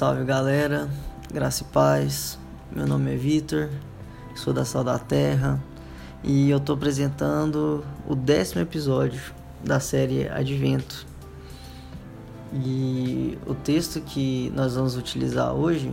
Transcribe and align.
salve 0.00 0.24
galera, 0.24 0.88
graça 1.30 1.62
e 1.62 1.66
paz. 1.66 2.38
Meu 2.74 2.86
nome 2.86 3.12
é 3.12 3.16
Vitor, 3.18 3.68
sou 4.34 4.50
da 4.50 4.64
Sal 4.64 4.82
da 4.82 4.98
Terra 4.98 5.62
e 6.24 6.48
eu 6.48 6.58
tô 6.58 6.72
apresentando 6.72 7.84
o 8.08 8.14
décimo 8.14 8.62
episódio 8.62 9.20
da 9.62 9.78
série 9.78 10.26
Advento. 10.26 11.06
E 12.50 13.36
o 13.46 13.54
texto 13.54 14.00
que 14.00 14.50
nós 14.56 14.74
vamos 14.74 14.96
utilizar 14.96 15.52
hoje 15.52 15.92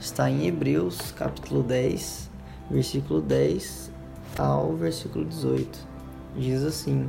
está 0.00 0.28
em 0.28 0.48
Hebreus, 0.48 1.12
capítulo 1.12 1.62
10, 1.62 2.28
versículo 2.68 3.20
10 3.20 3.92
ao 4.36 4.74
versículo 4.74 5.24
18. 5.24 5.78
Diz 6.36 6.64
assim: 6.64 7.08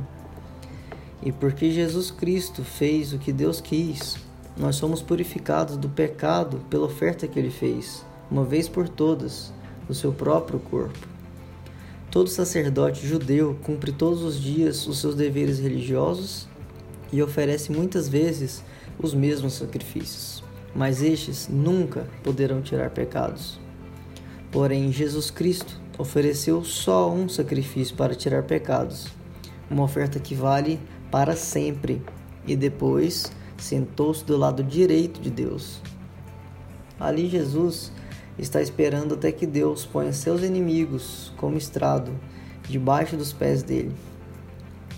E 1.20 1.32
porque 1.32 1.72
Jesus 1.72 2.12
Cristo 2.12 2.62
fez 2.62 3.12
o 3.12 3.18
que 3.18 3.32
Deus 3.32 3.60
quis, 3.60 4.27
nós 4.58 4.76
somos 4.76 5.00
purificados 5.00 5.76
do 5.76 5.88
pecado 5.88 6.60
pela 6.68 6.86
oferta 6.86 7.28
que 7.28 7.38
ele 7.38 7.50
fez, 7.50 8.04
uma 8.30 8.44
vez 8.44 8.68
por 8.68 8.88
todas, 8.88 9.52
no 9.88 9.94
seu 9.94 10.12
próprio 10.12 10.58
corpo. 10.58 10.98
Todo 12.10 12.28
sacerdote 12.28 13.06
judeu 13.06 13.56
cumpre 13.62 13.92
todos 13.92 14.22
os 14.22 14.40
dias 14.40 14.86
os 14.86 14.98
seus 14.98 15.14
deveres 15.14 15.60
religiosos 15.60 16.48
e 17.12 17.22
oferece 17.22 17.70
muitas 17.70 18.08
vezes 18.08 18.64
os 18.98 19.14
mesmos 19.14 19.54
sacrifícios, 19.54 20.42
mas 20.74 21.02
estes 21.02 21.48
nunca 21.48 22.08
poderão 22.24 22.60
tirar 22.60 22.90
pecados. 22.90 23.60
Porém, 24.50 24.90
Jesus 24.90 25.30
Cristo 25.30 25.80
ofereceu 25.98 26.64
só 26.64 27.12
um 27.12 27.28
sacrifício 27.28 27.94
para 27.94 28.14
tirar 28.14 28.42
pecados, 28.42 29.06
uma 29.70 29.84
oferta 29.84 30.18
que 30.18 30.34
vale 30.34 30.80
para 31.10 31.36
sempre, 31.36 32.02
e 32.46 32.56
depois 32.56 33.30
sentou-se 33.58 34.24
do 34.24 34.36
lado 34.36 34.62
direito 34.62 35.20
de 35.20 35.30
Deus. 35.30 35.80
Ali 36.98 37.28
Jesus 37.28 37.92
está 38.38 38.62
esperando 38.62 39.14
até 39.14 39.30
que 39.30 39.46
Deus 39.46 39.84
ponha 39.84 40.12
seus 40.12 40.42
inimigos 40.42 41.32
como 41.36 41.58
estrado 41.58 42.12
debaixo 42.68 43.16
dos 43.16 43.32
pés 43.32 43.62
dele. 43.62 43.92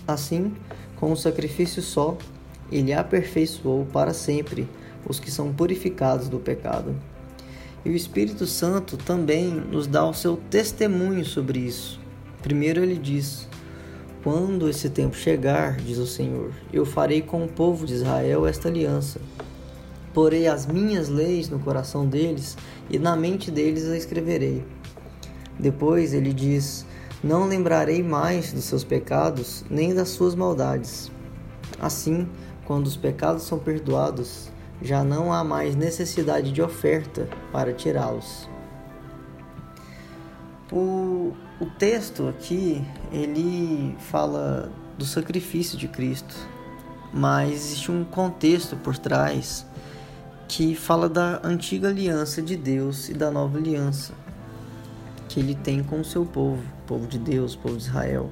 Assim, 0.07 0.53
com 0.95 1.11
um 1.11 1.15
sacrifício 1.15 1.81
só, 1.81 2.17
ele 2.71 2.93
aperfeiçoou 2.93 3.85
para 3.85 4.13
sempre 4.13 4.67
os 5.07 5.19
que 5.19 5.31
são 5.31 5.51
purificados 5.51 6.29
do 6.29 6.39
pecado. 6.39 6.95
E 7.83 7.89
o 7.89 7.95
Espírito 7.95 8.45
Santo 8.45 8.95
também 8.95 9.49
nos 9.49 9.87
dá 9.87 10.05
o 10.05 10.13
seu 10.13 10.37
testemunho 10.49 11.25
sobre 11.25 11.59
isso. 11.59 11.99
Primeiro 12.41 12.81
ele 12.81 12.97
diz: 12.97 13.47
quando 14.23 14.69
esse 14.69 14.89
tempo 14.89 15.15
chegar, 15.15 15.77
diz 15.77 15.97
o 15.97 16.05
Senhor, 16.05 16.51
eu 16.71 16.85
farei 16.85 17.21
com 17.21 17.43
o 17.43 17.47
povo 17.47 17.85
de 17.85 17.93
Israel 17.93 18.45
esta 18.45 18.67
aliança. 18.67 19.19
Porei 20.13 20.47
as 20.47 20.65
minhas 20.65 21.09
leis 21.09 21.49
no 21.49 21.59
coração 21.59 22.05
deles 22.05 22.57
e 22.89 22.99
na 22.99 23.15
mente 23.15 23.49
deles 23.49 23.89
a 23.89 23.97
escreverei. 23.97 24.63
Depois 25.57 26.13
ele 26.13 26.33
diz: 26.33 26.85
Não 27.23 27.47
lembrarei 27.47 28.03
mais 28.03 28.53
dos 28.53 28.65
seus 28.65 28.83
pecados 28.83 29.63
nem 29.69 29.93
das 29.93 30.09
suas 30.09 30.35
maldades. 30.35 31.11
Assim, 31.79 32.27
quando 32.65 32.87
os 32.87 32.97
pecados 32.97 33.43
são 33.43 33.57
perdoados, 33.57 34.51
já 34.81 35.03
não 35.03 35.33
há 35.33 35.43
mais 35.43 35.75
necessidade 35.75 36.51
de 36.51 36.61
oferta 36.61 37.27
para 37.51 37.73
tirá-los. 37.73 38.49
O, 40.71 41.33
o 41.61 41.65
texto 41.67 42.27
aqui, 42.27 42.83
ele 43.11 43.95
fala 43.99 44.71
do 44.97 45.05
sacrifício 45.05 45.77
de 45.77 45.87
Cristo, 45.87 46.35
mas 47.13 47.51
existe 47.51 47.91
um 47.91 48.03
contexto 48.03 48.75
por 48.75 48.97
trás 48.97 49.65
que 50.47 50.75
fala 50.75 51.07
da 51.07 51.39
antiga 51.43 51.87
aliança 51.87 52.41
de 52.41 52.57
Deus 52.57 53.07
e 53.07 53.13
da 53.13 53.31
nova 53.31 53.57
aliança 53.57 54.13
que 55.29 55.39
ele 55.39 55.55
tem 55.55 55.81
com 55.81 56.01
o 56.01 56.03
seu 56.03 56.25
povo, 56.25 56.61
povo 56.85 57.07
de 57.07 57.17
Deus, 57.17 57.55
povo 57.55 57.77
de 57.77 57.83
Israel. 57.83 58.29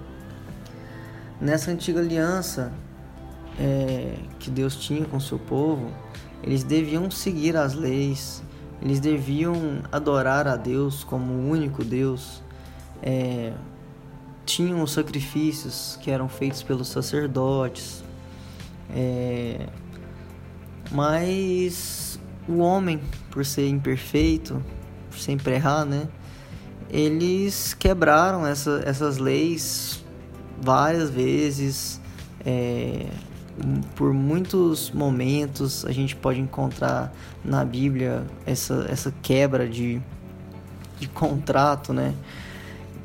Nessa 1.40 1.72
antiga 1.72 2.02
aliança 2.02 2.74
é, 3.58 4.18
que 4.38 4.50
Deus 4.50 4.76
tinha 4.76 5.06
com 5.06 5.16
o 5.16 5.22
seu 5.22 5.40
povo, 5.40 5.90
eles 6.44 6.62
deviam 6.62 7.10
seguir 7.10 7.56
as 7.56 7.74
leis, 7.74 8.44
eles 8.82 9.00
deviam 9.00 9.82
adorar 9.90 10.46
a 10.46 10.58
Deus 10.58 11.06
como 11.06 11.32
o 11.32 11.50
único 11.50 11.86
Deus. 11.86 12.44
É, 13.02 13.54
tinham 14.46 14.82
os 14.82 14.92
sacrifícios 14.92 15.98
que 16.02 16.10
eram 16.10 16.28
feitos 16.28 16.64
pelos 16.64 16.88
sacerdotes. 16.88 18.04
É, 18.94 19.68
mas 20.92 22.20
o 22.48 22.58
homem, 22.58 23.00
por 23.30 23.46
ser 23.46 23.68
imperfeito, 23.68 24.64
por 25.10 25.20
sempre 25.20 25.54
errar, 25.54 25.86
né? 25.86 26.08
Eles 26.90 27.76
quebraram 27.76 28.46
essa, 28.48 28.82
essas 28.84 29.18
leis 29.18 30.04
várias 30.60 31.10
vezes. 31.10 32.02
É, 32.44 33.06
por 33.96 34.14
muitos 34.14 34.90
momentos 34.92 35.86
a 35.86 35.92
gente 35.92 36.16
pode 36.16 36.40
encontrar 36.40 37.14
na 37.44 37.64
Bíblia 37.64 38.26
essa, 38.46 38.88
essa 38.90 39.14
quebra 39.22 39.68
de, 39.68 40.02
de 41.00 41.08
contrato, 41.08 41.94
né? 41.94 42.16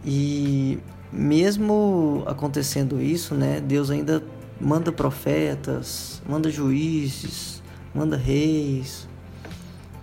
E 0.05 0.79
mesmo 1.13 2.23
acontecendo 2.27 3.01
isso, 3.01 3.35
né, 3.35 3.61
Deus 3.61 3.91
ainda 3.91 4.23
manda 4.61 4.93
profetas, 4.93 6.23
manda 6.29 6.51
juízes, 6.51 7.63
manda 7.95 8.17
reis 8.17 9.09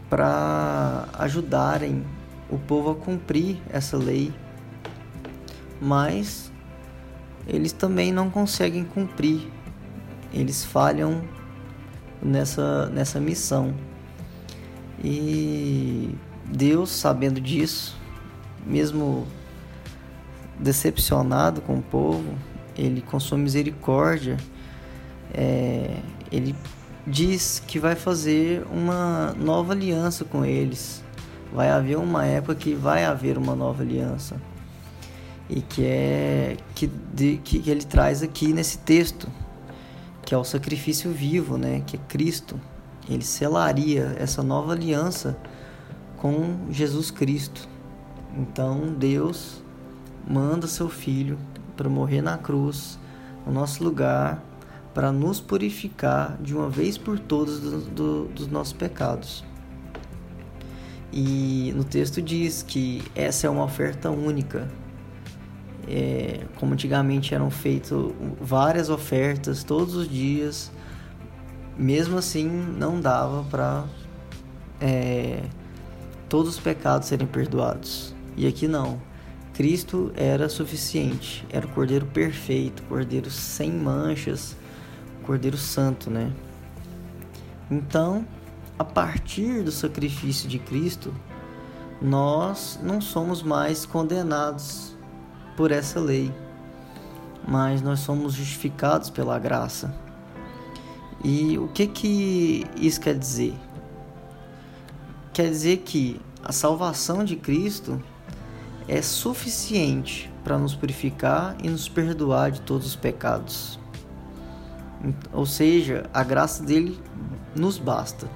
para 0.09 1.07
ajudarem 1.13 2.03
o 2.49 2.57
povo 2.57 2.91
a 2.91 2.95
cumprir 2.95 3.57
essa 3.69 3.97
lei. 3.97 4.33
Mas 5.79 6.51
eles 7.47 7.71
também 7.71 8.11
não 8.11 8.29
conseguem 8.29 8.83
cumprir 8.83 9.49
eles 10.33 10.63
falham 10.63 11.21
nessa, 12.21 12.87
nessa 12.87 13.19
missão. 13.19 13.73
E 15.03 16.15
Deus, 16.45 16.89
sabendo 16.89 17.41
disso, 17.41 17.97
mesmo 18.65 19.27
decepcionado 20.61 21.61
com 21.61 21.77
o 21.77 21.81
povo, 21.81 22.35
ele 22.77 23.01
com 23.01 23.19
sua 23.19 23.37
misericórdia, 23.37 24.37
é, 25.33 25.97
ele 26.31 26.55
diz 27.05 27.61
que 27.65 27.79
vai 27.79 27.95
fazer 27.95 28.65
uma 28.71 29.33
nova 29.33 29.73
aliança 29.73 30.23
com 30.23 30.45
eles. 30.45 31.03
Vai 31.53 31.69
haver 31.69 31.97
uma 31.97 32.25
época 32.25 32.55
que 32.55 32.73
vai 32.73 33.03
haver 33.03 33.37
uma 33.37 33.55
nova 33.55 33.83
aliança. 33.83 34.41
E 35.49 35.61
que 35.61 35.83
é 35.83 36.55
que, 36.73 36.87
de, 36.87 37.37
que 37.43 37.69
ele 37.69 37.83
traz 37.83 38.23
aqui 38.23 38.53
nesse 38.53 38.77
texto 38.77 39.27
que 40.31 40.33
é 40.33 40.37
o 40.37 40.45
sacrifício 40.45 41.11
vivo, 41.11 41.57
né, 41.57 41.83
que 41.85 41.97
é 41.97 41.99
Cristo. 42.07 42.57
Ele 43.09 43.23
selaria 43.23 44.15
essa 44.17 44.41
nova 44.41 44.71
aliança 44.71 45.37
com 46.15 46.67
Jesus 46.69 47.11
Cristo. 47.11 47.67
Então 48.37 48.93
Deus 48.93 49.60
manda 50.27 50.67
seu 50.67 50.89
filho 50.89 51.37
para 51.75 51.89
morrer 51.89 52.21
na 52.21 52.37
cruz, 52.37 52.99
no 53.45 53.51
nosso 53.51 53.83
lugar, 53.83 54.43
para 54.93 55.11
nos 55.11 55.39
purificar 55.39 56.37
de 56.41 56.55
uma 56.55 56.69
vez 56.69 56.97
por 56.97 57.17
todas 57.17 57.59
do, 57.59 57.81
do, 57.81 58.25
dos 58.27 58.47
nossos 58.47 58.73
pecados. 58.73 59.43
E 61.11 61.73
no 61.75 61.83
texto 61.83 62.21
diz 62.21 62.63
que 62.63 63.03
essa 63.15 63.47
é 63.47 63.49
uma 63.49 63.63
oferta 63.63 64.09
única, 64.09 64.69
é, 65.87 66.45
como 66.55 66.73
antigamente 66.73 67.33
eram 67.35 67.49
feitas 67.49 67.97
várias 68.39 68.89
ofertas 68.89 69.63
todos 69.63 69.95
os 69.95 70.07
dias, 70.07 70.71
mesmo 71.77 72.17
assim 72.17 72.47
não 72.47 72.99
dava 72.99 73.43
para 73.43 73.85
é, 74.79 75.43
todos 76.29 76.51
os 76.51 76.59
pecados 76.59 77.07
serem 77.07 77.27
perdoados. 77.27 78.15
E 78.37 78.47
aqui 78.47 78.67
não. 78.67 79.10
Cristo 79.53 80.11
era 80.15 80.47
suficiente, 80.47 81.45
era 81.49 81.65
o 81.65 81.69
Cordeiro 81.69 82.05
perfeito, 82.05 82.83
Cordeiro 82.83 83.29
sem 83.29 83.71
manchas, 83.71 84.55
Cordeiro 85.23 85.57
santo, 85.57 86.09
né? 86.09 86.31
Então, 87.69 88.25
a 88.79 88.83
partir 88.83 89.63
do 89.63 89.71
sacrifício 89.71 90.47
de 90.47 90.57
Cristo, 90.57 91.13
nós 92.01 92.79
não 92.81 92.99
somos 92.99 93.43
mais 93.43 93.85
condenados 93.85 94.95
por 95.55 95.71
essa 95.71 95.99
lei, 95.99 96.33
mas 97.47 97.81
nós 97.81 97.99
somos 97.99 98.33
justificados 98.33 99.09
pela 99.09 99.37
graça. 99.37 99.93
E 101.23 101.57
o 101.59 101.67
que 101.67 101.85
que 101.85 102.65
isso 102.75 102.99
quer 102.99 103.17
dizer? 103.17 103.53
Quer 105.31 105.49
dizer 105.49 105.77
que 105.77 106.19
a 106.43 106.51
salvação 106.51 107.23
de 107.23 107.35
Cristo 107.35 108.01
é 108.87 109.01
suficiente 109.01 110.31
para 110.43 110.57
nos 110.57 110.75
purificar 110.75 111.55
e 111.63 111.69
nos 111.69 111.87
perdoar 111.87 112.51
de 112.51 112.61
todos 112.61 112.87
os 112.87 112.95
pecados. 112.95 113.79
Ou 115.33 115.45
seja, 115.45 116.09
a 116.13 116.23
graça 116.23 116.63
dele 116.63 116.99
nos 117.55 117.77
basta. 117.77 118.29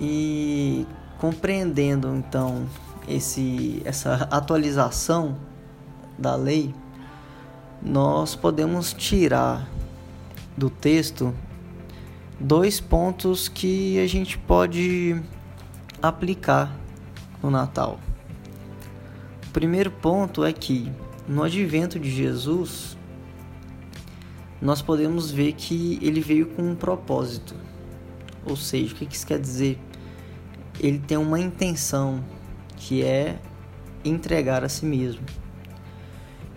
E 0.00 0.86
compreendendo 1.18 2.14
então 2.14 2.66
esse, 3.08 3.80
essa 3.84 4.28
atualização 4.30 5.36
da 6.18 6.34
lei, 6.36 6.74
nós 7.82 8.34
podemos 8.34 8.92
tirar 8.92 9.68
do 10.56 10.70
texto 10.70 11.34
dois 12.38 12.80
pontos 12.80 13.48
que 13.48 13.98
a 13.98 14.06
gente 14.06 14.38
pode 14.38 15.20
aplicar 16.02 16.74
no 17.42 17.50
Natal. 17.50 17.98
Primeiro 19.56 19.90
ponto 19.90 20.44
é 20.44 20.52
que 20.52 20.92
no 21.26 21.42
advento 21.42 21.98
de 21.98 22.10
Jesus, 22.10 22.94
nós 24.60 24.82
podemos 24.82 25.30
ver 25.30 25.54
que 25.54 25.98
ele 26.02 26.20
veio 26.20 26.48
com 26.48 26.60
um 26.60 26.74
propósito. 26.74 27.54
Ou 28.44 28.54
seja, 28.54 28.92
o 28.92 28.96
que 28.98 29.04
isso 29.10 29.26
quer 29.26 29.40
dizer? 29.40 29.78
Ele 30.78 30.98
tem 30.98 31.16
uma 31.16 31.40
intenção 31.40 32.22
que 32.76 33.02
é 33.02 33.38
entregar 34.04 34.62
a 34.62 34.68
si 34.68 34.84
mesmo. 34.84 35.24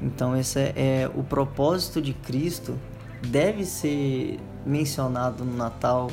Então, 0.04 0.36
esse 0.36 0.60
é, 0.60 0.74
é 0.76 1.12
o 1.16 1.24
propósito 1.24 2.02
de 2.02 2.12
Cristo 2.14 2.78
deve 3.26 3.64
ser 3.64 4.42
mencionado 4.66 5.46
no 5.46 5.56
Natal, 5.56 6.12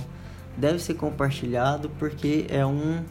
deve 0.57 0.79
ser 0.79 0.95
compartilhado 0.95 1.91
porque 1.99 2.47
é 2.49 2.65
um 2.65 3.03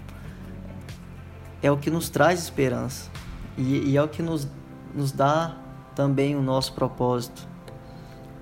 é 1.62 1.70
o 1.70 1.76
que 1.76 1.90
nos 1.90 2.08
traz 2.08 2.40
esperança 2.42 3.12
e, 3.58 3.92
e 3.92 3.98
é 3.98 4.04
o 4.04 4.08
que 4.08 4.22
nos, 4.22 4.48
nos 4.94 5.12
dá 5.12 5.56
também 5.96 6.36
o 6.36 6.42
nosso 6.42 6.74
propósito, 6.74 7.48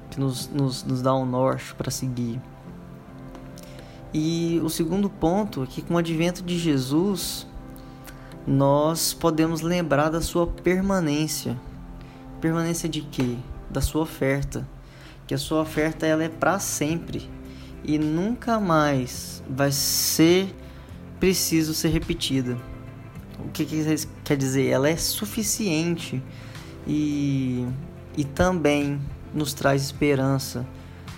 que 0.10 0.20
nos, 0.20 0.48
nos, 0.50 0.84
nos 0.84 1.02
dá 1.02 1.16
um 1.16 1.26
norte 1.26 1.74
para 1.76 1.92
seguir. 1.92 2.42
E 4.14 4.62
o 4.64 4.70
segundo 4.70 5.10
ponto 5.10 5.64
é 5.64 5.66
que 5.66 5.82
com 5.82 5.96
o 5.96 5.98
advento 5.98 6.44
de 6.44 6.58
Jesus, 6.58 7.48
nós 8.46 9.14
podemos 9.14 9.62
lembrar 9.62 10.10
da 10.10 10.22
sua 10.22 10.46
permanência. 10.46 11.60
Permanência 12.40 12.88
de 12.88 13.02
quê? 13.02 13.38
Da 13.72 13.82
sua 13.82 14.02
oferta 14.02 14.68
que 15.28 15.34
a 15.34 15.38
sua 15.38 15.62
oferta 15.62 16.06
ela 16.06 16.24
é 16.24 16.30
para 16.30 16.60
sempre 16.60 17.30
e 17.84 17.98
nunca 17.98 18.60
mais 18.60 19.44
vai 19.50 19.72
ser 19.72 20.54
preciso 21.20 21.74
ser 21.74 21.90
repetida. 21.90 22.58
O 23.46 23.50
que, 23.50 23.66
que 23.66 24.08
quer 24.24 24.38
dizer? 24.38 24.68
Ela 24.68 24.90
é 24.90 24.96
suficiente 24.96 26.22
e, 26.88 27.68
e 28.18 28.24
também 28.24 29.00
nos 29.34 29.54
traz 29.54 29.82
esperança, 29.84 30.66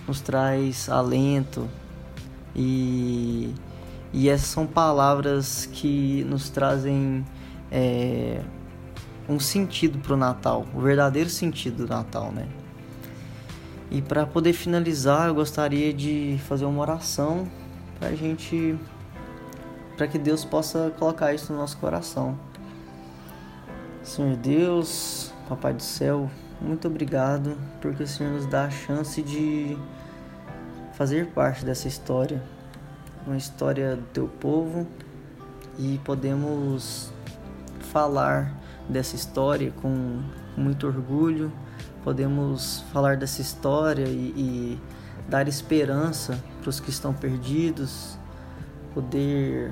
nos 0.06 0.20
traz 0.20 0.88
alento 0.88 1.68
e, 2.54 3.52
e 4.12 4.28
essas 4.28 4.48
são 4.48 4.66
palavras 4.66 5.66
que 5.72 6.24
nos 6.28 6.48
trazem 6.48 7.24
é, 7.70 8.40
um 9.28 9.38
sentido 9.38 9.98
para 9.98 10.14
o 10.14 10.16
Natal, 10.16 10.66
o 10.74 10.80
verdadeiro 10.80 11.28
sentido 11.28 11.84
do 11.84 11.88
Natal, 11.88 12.32
né? 12.32 12.46
E 13.90 14.02
para 14.02 14.26
poder 14.26 14.52
finalizar, 14.52 15.28
eu 15.28 15.34
gostaria 15.34 15.92
de 15.92 16.38
fazer 16.48 16.64
uma 16.64 16.80
oração 16.80 17.48
para 17.98 18.08
a 18.08 18.14
gente, 18.14 18.76
para 19.96 20.06
que 20.06 20.18
Deus 20.18 20.44
possa 20.44 20.92
colocar 20.98 21.32
isso 21.34 21.52
no 21.52 21.58
nosso 21.58 21.76
coração. 21.78 22.38
Senhor 24.02 24.36
Deus, 24.36 25.32
Papai 25.48 25.72
do 25.74 25.82
Céu, 25.82 26.30
muito 26.60 26.86
obrigado 26.86 27.56
porque 27.80 28.02
o 28.02 28.06
Senhor 28.06 28.32
nos 28.32 28.46
dá 28.46 28.64
a 28.64 28.70
chance 28.70 29.22
de 29.22 29.76
fazer 30.92 31.26
parte 31.28 31.64
dessa 31.64 31.88
história, 31.88 32.42
uma 33.26 33.36
história 33.36 33.96
do 33.96 34.04
Teu 34.12 34.28
povo 34.28 34.86
e 35.78 36.00
podemos 36.04 37.12
falar 37.92 38.54
dessa 38.88 39.16
história 39.16 39.72
com 39.82 40.22
muito 40.56 40.86
orgulho 40.86 41.52
podemos 42.06 42.84
falar 42.92 43.16
dessa 43.16 43.42
história 43.42 44.04
e, 44.04 44.32
e 44.36 44.80
dar 45.28 45.48
esperança 45.48 46.40
para 46.60 46.70
os 46.70 46.78
que 46.78 46.88
estão 46.88 47.12
perdidos, 47.12 48.16
poder 48.94 49.70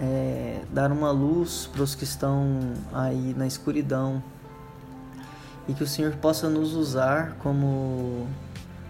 é, 0.00 0.60
dar 0.70 0.90
uma 0.90 1.10
luz 1.10 1.68
para 1.72 1.82
os 1.82 1.94
que 1.94 2.04
estão 2.04 2.60
aí 2.92 3.34
na 3.36 3.46
escuridão. 3.46 4.22
E 5.66 5.72
que 5.72 5.82
o 5.82 5.86
Senhor 5.86 6.12
possa 6.16 6.48
nos 6.48 6.74
usar 6.74 7.36
como, 7.38 8.26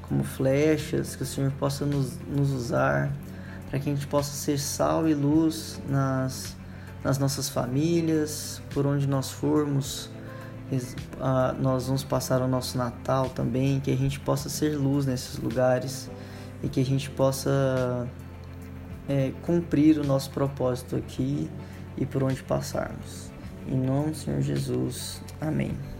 como 0.02 0.24
flechas, 0.24 1.14
que 1.14 1.22
o 1.22 1.26
Senhor 1.26 1.52
possa 1.52 1.86
nos, 1.86 2.18
nos 2.26 2.50
usar 2.50 3.12
para 3.70 3.78
que 3.78 3.90
a 3.90 3.94
gente 3.94 4.06
possa 4.06 4.32
ser 4.32 4.58
sal 4.58 5.08
e 5.08 5.14
luz 5.14 5.80
nas, 5.88 6.56
nas 7.02 7.18
nossas 7.18 7.48
famílias, 7.48 8.62
por 8.72 8.86
onde 8.86 9.06
nós 9.06 9.30
formos, 9.30 10.08
nós 11.60 11.86
vamos 11.86 12.04
passar 12.04 12.40
o 12.40 12.48
nosso 12.48 12.78
Natal 12.78 13.28
também, 13.30 13.80
que 13.80 13.90
a 13.90 13.96
gente 13.96 14.18
possa 14.20 14.48
ser 14.48 14.76
luz 14.76 15.06
nesses 15.06 15.38
lugares 15.38 16.10
e 16.62 16.68
que 16.68 16.80
a 16.80 16.84
gente 16.84 17.10
possa 17.10 18.08
é, 19.08 19.32
cumprir 19.42 19.98
o 19.98 20.04
nosso 20.04 20.30
propósito 20.30 20.96
aqui 20.96 21.50
e 21.96 22.06
por 22.06 22.22
onde 22.22 22.42
passarmos. 22.42 23.30
Em 23.66 23.76
nome 23.76 24.10
do 24.10 24.16
Senhor 24.16 24.40
Jesus. 24.40 25.22
Amém. 25.40 25.93